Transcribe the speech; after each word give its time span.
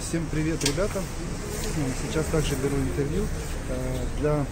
Всем 0.00 0.26
привет, 0.30 0.62
ребята. 0.64 1.00
Ну, 1.76 1.84
Сейчас 2.06 2.26
также 2.26 2.54
беру 2.56 2.76
интервью 2.76 3.24
э, 3.68 4.04
для 4.20 4.44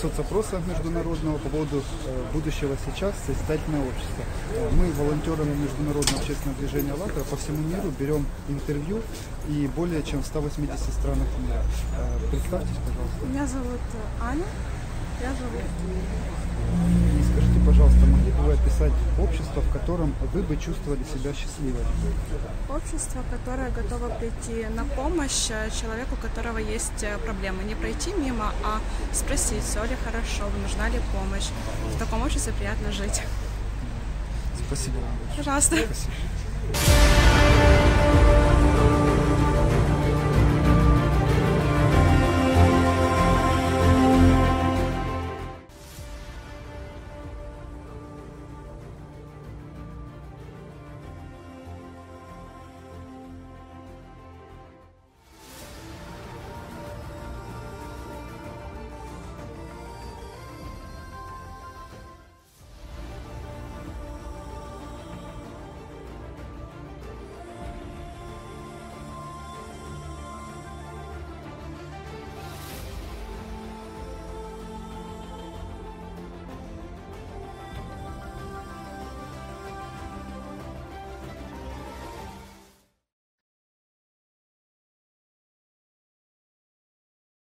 соцопроса 0.00 0.60
международного 0.66 1.38
по 1.38 1.48
поводу 1.48 1.82
э, 2.06 2.24
будущего 2.32 2.76
сейчас 2.86 3.14
созидательное 3.26 3.80
общество. 3.80 4.24
Э, 4.54 4.70
Мы 4.72 4.90
волонтерами 4.92 5.54
международного 5.54 6.18
общественного 6.20 6.58
движения 6.58 6.92
«АЛЛАТРА» 6.92 7.24
по 7.24 7.36
всему 7.36 7.58
миру 7.58 7.92
берем 7.98 8.26
интервью 8.48 9.00
и 9.48 9.68
более 9.76 10.02
чем 10.02 10.22
в 10.22 10.26
180 10.26 10.78
странах 10.92 11.28
мира. 11.38 11.62
Э, 11.98 12.30
Представьтесь, 12.30 12.76
пожалуйста. 12.86 13.26
Меня 13.30 13.46
зовут 13.46 13.80
э, 13.94 14.24
Аня. 14.24 14.44
Я 15.22 15.30
живу 15.30 15.58
И 17.18 17.22
скажите, 17.22 17.60
пожалуйста, 17.60 17.73
описать 18.54 18.92
общество, 19.18 19.60
в 19.60 19.72
котором 19.72 20.14
вы 20.32 20.42
бы 20.42 20.56
чувствовали 20.56 21.02
себя 21.04 21.32
счастливой? 21.32 21.82
общество, 22.68 23.22
которое 23.30 23.70
готово 23.70 24.08
прийти 24.08 24.66
на 24.74 24.84
помощь 24.84 25.50
э, 25.50 25.70
человеку, 25.70 26.14
у 26.14 26.22
которого 26.22 26.58
есть 26.58 27.02
э, 27.02 27.18
проблемы. 27.18 27.62
Не 27.64 27.74
пройти 27.74 28.12
мимо, 28.12 28.52
а 28.64 28.80
спросить, 29.12 29.62
все 29.62 29.84
ли 29.84 29.96
хорошо, 30.04 30.50
нужна 30.62 30.88
ли 30.88 31.00
помощь. 31.12 31.48
В 31.94 31.98
таком 31.98 32.22
обществе 32.22 32.52
приятно 32.52 32.92
жить. 32.92 33.22
Спасибо 34.66 34.96
вам. 34.96 35.36
Пожалуйста. 35.36 35.76
Спасибо. 35.76 36.12